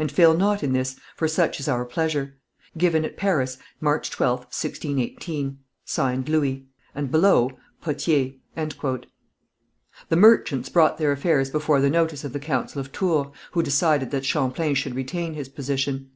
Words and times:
And 0.00 0.10
fail 0.10 0.36
not 0.36 0.64
in 0.64 0.72
this, 0.72 0.98
for 1.14 1.28
such 1.28 1.60
is 1.60 1.68
our 1.68 1.84
pleasure. 1.84 2.36
Given 2.76 3.04
at 3.04 3.16
Paris 3.16 3.56
March 3.80 4.10
12th, 4.10 4.50
1618. 4.50 5.58
(Signed) 5.84 6.28
"Louis." 6.28 6.66
(And 6.92 7.08
below) 7.12 7.52
"Potier." 7.80 8.32
The 8.56 9.10
merchants 10.16 10.68
brought 10.70 10.98
their 10.98 11.12
affairs 11.12 11.50
before 11.50 11.80
the 11.80 11.88
notice 11.88 12.24
of 12.24 12.32
the 12.32 12.40
Council 12.40 12.80
of 12.80 12.90
Tours, 12.90 13.28
who 13.52 13.62
decided 13.62 14.10
that 14.10 14.24
Champlain 14.24 14.74
should 14.74 14.96
retain 14.96 15.34
his 15.34 15.48
position. 15.48 16.08